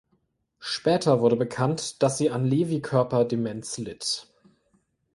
Später 0.57 1.19
wurde 1.21 1.35
bekannt, 1.35 2.01
dass 2.01 2.17
sie 2.17 2.31
an 2.31 2.43
Lewy-Körper-Demenz 2.43 3.77
litt. 3.77 4.33